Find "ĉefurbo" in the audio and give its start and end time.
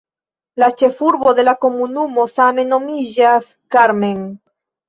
0.81-1.33